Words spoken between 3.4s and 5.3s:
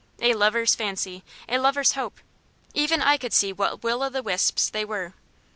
what will o' the wisps they were.